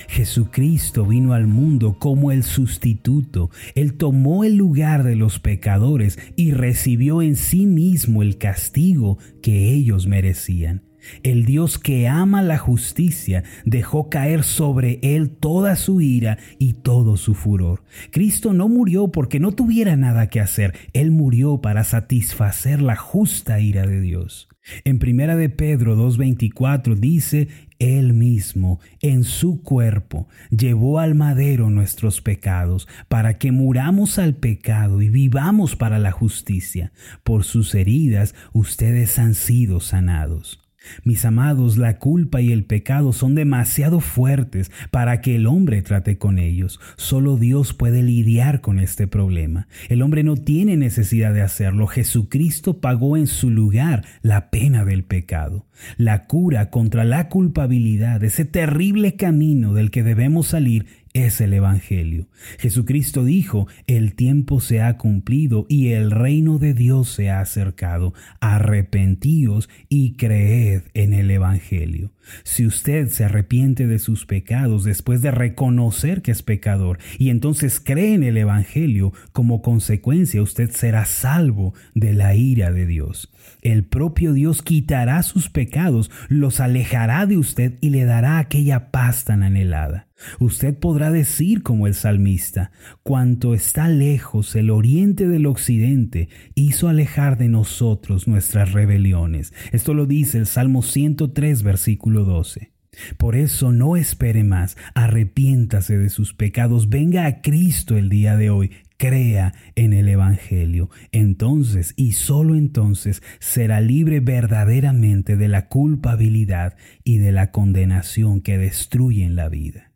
Jesucristo 0.07 1.05
vino 1.05 1.33
al 1.33 1.45
mundo 1.45 1.97
como 1.99 2.31
el 2.31 2.43
sustituto. 2.43 3.51
Él 3.75 3.93
tomó 3.93 4.43
el 4.43 4.55
lugar 4.55 5.03
de 5.03 5.15
los 5.15 5.39
pecadores 5.39 6.17
y 6.35 6.51
recibió 6.51 7.21
en 7.21 7.35
sí 7.35 7.65
mismo 7.65 8.23
el 8.23 8.37
castigo 8.37 9.19
que 9.41 9.71
ellos 9.71 10.07
merecían. 10.07 10.81
El 11.23 11.45
Dios 11.45 11.79
que 11.79 12.07
ama 12.07 12.41
la 12.41 12.57
justicia 12.57 13.43
dejó 13.65 14.09
caer 14.09 14.43
sobre 14.43 14.99
él 15.01 15.29
toda 15.29 15.75
su 15.75 16.01
ira 16.01 16.37
y 16.59 16.73
todo 16.73 17.17
su 17.17 17.33
furor. 17.33 17.83
Cristo 18.11 18.53
no 18.53 18.69
murió 18.69 19.09
porque 19.09 19.39
no 19.39 19.51
tuviera 19.51 19.95
nada 19.95 20.27
que 20.27 20.39
hacer, 20.39 20.73
él 20.93 21.11
murió 21.11 21.61
para 21.61 21.83
satisfacer 21.83 22.81
la 22.81 22.95
justa 22.95 23.59
ira 23.59 23.85
de 23.85 24.01
Dios. 24.01 24.47
En 24.83 24.97
primera 24.97 25.35
de 25.35 25.49
Pedro 25.49 25.95
2:24 25.95 26.95
dice, 26.95 27.47
él 27.77 28.13
mismo 28.13 28.79
en 29.01 29.23
su 29.23 29.61
cuerpo 29.61 30.27
llevó 30.49 30.99
al 30.99 31.13
madero 31.13 31.69
nuestros 31.69 32.21
pecados 32.21 32.87
para 33.07 33.37
que 33.37 33.51
muramos 33.51 34.17
al 34.17 34.35
pecado 34.35 35.01
y 35.01 35.09
vivamos 35.09 35.75
para 35.75 35.99
la 35.99 36.11
justicia. 36.11 36.91
Por 37.23 37.43
sus 37.43 37.75
heridas 37.75 38.33
ustedes 38.53 39.19
han 39.19 39.35
sido 39.35 39.79
sanados. 39.81 40.64
Mis 41.03 41.25
amados, 41.25 41.77
la 41.77 41.97
culpa 41.97 42.41
y 42.41 42.51
el 42.51 42.65
pecado 42.65 43.13
son 43.13 43.35
demasiado 43.35 43.99
fuertes 43.99 44.71
para 44.91 45.21
que 45.21 45.35
el 45.35 45.47
hombre 45.47 45.81
trate 45.81 46.17
con 46.17 46.39
ellos. 46.39 46.79
Solo 46.97 47.37
Dios 47.37 47.73
puede 47.73 48.03
lidiar 48.03 48.61
con 48.61 48.79
este 48.79 49.07
problema. 49.07 49.67
El 49.89 50.01
hombre 50.01 50.23
no 50.23 50.35
tiene 50.35 50.77
necesidad 50.77 51.33
de 51.33 51.41
hacerlo. 51.41 51.87
Jesucristo 51.87 52.79
pagó 52.79 53.17
en 53.17 53.27
su 53.27 53.49
lugar 53.49 54.05
la 54.21 54.49
pena 54.49 54.85
del 54.85 55.03
pecado. 55.03 55.65
La 55.97 56.25
cura 56.25 56.69
contra 56.69 57.03
la 57.03 57.29
culpabilidad, 57.29 58.23
ese 58.23 58.45
terrible 58.45 59.15
camino 59.15 59.73
del 59.73 59.91
que 59.91 60.03
debemos 60.03 60.47
salir, 60.47 61.04
es 61.15 61.39
el 61.39 61.53
Evangelio. 61.53 62.27
Jesucristo 62.59 63.23
dijo, 63.23 63.67
el 63.87 64.15
tiempo 64.15 64.59
se 64.59 64.81
ha 64.81 64.97
cumplido 64.97 65.65
y 65.69 65.93
el 65.93 66.11
reino 66.11 66.59
de 66.59 66.73
Dios 66.73 67.07
se 67.07 67.29
ha 67.29 67.39
acercado. 67.39 68.13
Arrepentíos 68.41 69.69
y 69.87 70.17
creed 70.17 70.81
en 70.93 71.13
el 71.13 71.31
Evangelio. 71.31 72.11
Si 72.43 72.65
usted 72.65 73.07
se 73.07 73.23
arrepiente 73.23 73.87
de 73.87 73.99
sus 73.99 74.25
pecados 74.25 74.83
después 74.83 75.21
de 75.21 75.31
reconocer 75.31 76.21
que 76.21 76.31
es 76.31 76.43
pecador 76.43 76.97
y 77.17 77.29
entonces 77.29 77.79
cree 77.79 78.13
en 78.13 78.23
el 78.23 78.35
Evangelio, 78.35 79.13
como 79.31 79.61
consecuencia 79.61 80.41
usted 80.41 80.69
será 80.71 81.05
salvo 81.05 81.73
de 81.93 82.13
la 82.13 82.35
ira 82.35 82.73
de 82.73 82.85
Dios. 82.85 83.31
El 83.61 83.85
propio 83.85 84.33
Dios 84.33 84.61
quitará 84.61 85.23
sus 85.23 85.49
pecados, 85.49 86.11
los 86.27 86.59
alejará 86.59 87.25
de 87.25 87.37
usted 87.37 87.75
y 87.79 87.91
le 87.91 88.03
dará 88.03 88.39
aquella 88.39 88.91
paz 88.91 89.23
tan 89.23 89.43
anhelada. 89.43 90.07
Usted 90.39 90.77
podrá 90.77 91.11
decir 91.11 91.61
como 91.61 91.87
el 91.87 91.93
salmista, 91.93 92.71
cuanto 93.03 93.53
está 93.53 93.87
lejos 93.87 94.55
el 94.55 94.69
oriente 94.69 95.27
del 95.27 95.45
occidente, 95.45 96.29
hizo 96.55 96.87
alejar 96.87 97.37
de 97.37 97.49
nosotros 97.49 98.27
nuestras 98.27 98.71
rebeliones. 98.71 99.53
Esto 99.71 99.93
lo 99.93 100.05
dice 100.05 100.37
el 100.37 100.45
Salmo 100.45 100.81
103, 100.81 101.63
versículo 101.63 102.23
12. 102.23 102.71
Por 103.17 103.35
eso 103.35 103.71
no 103.71 103.97
espere 103.97 104.43
más, 104.43 104.77
arrepiéntase 104.93 105.97
de 105.97 106.09
sus 106.09 106.33
pecados, 106.33 106.89
venga 106.89 107.25
a 107.25 107.41
Cristo 107.41 107.97
el 107.97 108.07
día 108.07 108.37
de 108.37 108.49
hoy, 108.49 108.71
crea 108.97 109.53
en 109.75 109.93
el 109.93 110.07
Evangelio. 110.07 110.89
Entonces 111.11 111.93
y 111.97 112.13
solo 112.13 112.55
entonces 112.55 113.21
será 113.39 113.81
libre 113.81 114.21
verdaderamente 114.21 115.35
de 115.35 115.49
la 115.49 115.67
culpabilidad 115.67 116.77
y 117.03 117.17
de 117.17 117.33
la 117.33 117.51
condenación 117.51 118.41
que 118.41 118.57
destruyen 118.57 119.35
la 119.35 119.49
vida. 119.49 119.91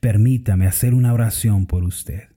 Permítame 0.00 0.66
hacer 0.66 0.94
una 0.94 1.12
oración 1.12 1.66
por 1.66 1.84
usted. 1.84 2.28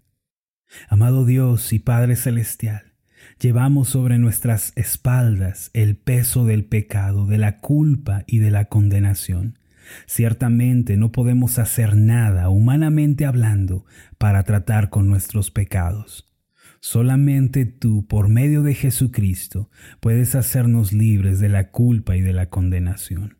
Amado 0.90 1.26
Dios 1.26 1.72
y 1.74 1.80
Padre 1.80 2.16
Celestial, 2.16 2.94
llevamos 3.40 3.90
sobre 3.90 4.18
nuestras 4.18 4.74
espaldas 4.76 5.72
el 5.74 5.96
peso 5.96 6.46
del 6.46 6.66
pecado, 6.66 7.26
de 7.26 7.38
la 7.38 7.60
culpa 7.60 8.24
y 8.28 8.40
de 8.40 8.52
la 8.52 8.66
condenación. 8.66 9.60
Ciertamente 10.06 10.98
no 10.98 11.12
podemos 11.12 11.60
hacer 11.60 11.96
nada, 11.96 12.50
humanamente 12.50 13.26
hablando, 13.26 13.86
para 14.18 14.44
tratar 14.44 14.90
con 14.90 15.08
nuestros 15.08 15.52
pecados. 15.52 16.32
Solamente 16.80 17.66
tú, 17.66 18.06
por 18.08 18.28
medio 18.28 18.62
de 18.62 18.76
Jesucristo, 18.76 19.70
puedes 20.00 20.36
hacernos 20.36 20.94
libres 20.94 21.40
de 21.40 21.50
la 21.50 21.72
culpa 21.72 22.16
y 22.16 22.22
de 22.22 22.34
la 22.34 22.50
condenación. 22.50 23.38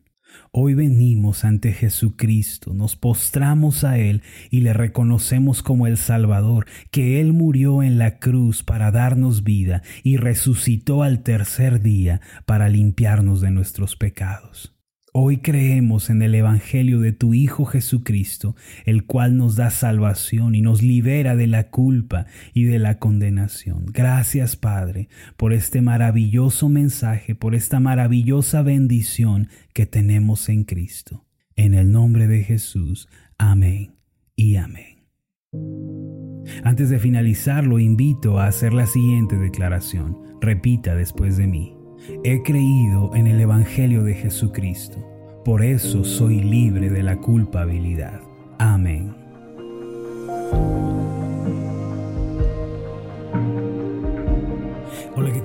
Hoy 0.52 0.74
venimos 0.74 1.44
ante 1.44 1.72
Jesucristo, 1.72 2.72
nos 2.72 2.96
postramos 2.96 3.84
a 3.84 3.98
Él 3.98 4.22
y 4.50 4.60
le 4.60 4.72
reconocemos 4.72 5.62
como 5.62 5.86
el 5.86 5.96
Salvador, 5.96 6.66
que 6.90 7.20
Él 7.20 7.32
murió 7.32 7.82
en 7.82 7.98
la 7.98 8.18
cruz 8.18 8.62
para 8.62 8.90
darnos 8.90 9.44
vida 9.44 9.82
y 10.02 10.16
resucitó 10.16 11.02
al 11.02 11.22
tercer 11.22 11.82
día 11.82 12.20
para 12.46 12.68
limpiarnos 12.68 13.40
de 13.40 13.50
nuestros 13.50 13.96
pecados. 13.96 14.75
Hoy 15.18 15.38
creemos 15.38 16.10
en 16.10 16.20
el 16.20 16.34
Evangelio 16.34 17.00
de 17.00 17.10
tu 17.10 17.32
Hijo 17.32 17.64
Jesucristo, 17.64 18.54
el 18.84 19.06
cual 19.06 19.38
nos 19.38 19.56
da 19.56 19.70
salvación 19.70 20.54
y 20.54 20.60
nos 20.60 20.82
libera 20.82 21.34
de 21.36 21.46
la 21.46 21.70
culpa 21.70 22.26
y 22.52 22.64
de 22.64 22.78
la 22.78 22.98
condenación. 22.98 23.86
Gracias 23.86 24.56
Padre 24.56 25.08
por 25.38 25.54
este 25.54 25.80
maravilloso 25.80 26.68
mensaje, 26.68 27.34
por 27.34 27.54
esta 27.54 27.80
maravillosa 27.80 28.60
bendición 28.60 29.48
que 29.72 29.86
tenemos 29.86 30.50
en 30.50 30.64
Cristo. 30.64 31.24
En 31.54 31.72
el 31.72 31.92
nombre 31.92 32.26
de 32.26 32.44
Jesús. 32.44 33.08
Amén 33.38 33.94
y 34.34 34.56
amén. 34.56 35.06
Antes 36.62 36.90
de 36.90 36.98
finalizar, 36.98 37.64
lo 37.64 37.78
invito 37.78 38.38
a 38.38 38.48
hacer 38.48 38.74
la 38.74 38.84
siguiente 38.84 39.38
declaración. 39.38 40.18
Repita 40.42 40.94
después 40.94 41.38
de 41.38 41.46
mí. 41.46 41.75
He 42.24 42.42
creído 42.42 43.14
en 43.14 43.26
el 43.26 43.40
Evangelio 43.40 44.04
de 44.04 44.14
Jesucristo. 44.14 44.98
Por 45.44 45.62
eso 45.62 46.04
soy 46.04 46.40
libre 46.40 46.90
de 46.90 47.02
la 47.02 47.16
culpabilidad. 47.18 48.20
Amén. 48.58 49.14